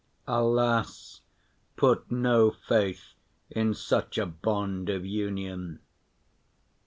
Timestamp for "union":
5.05-5.77